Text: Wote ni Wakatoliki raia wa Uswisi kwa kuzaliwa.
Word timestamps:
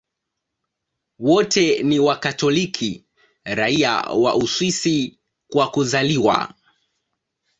Wote 1.19 1.83
ni 1.83 1.99
Wakatoliki 1.99 3.05
raia 3.43 4.01
wa 4.01 4.35
Uswisi 4.35 5.19
kwa 5.47 5.71
kuzaliwa. 5.71 6.53